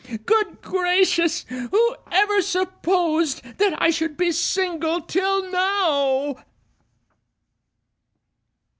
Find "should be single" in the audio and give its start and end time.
3.91-5.01